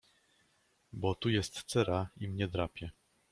[0.93, 2.91] —Bo tu jest cera i mnie drapie.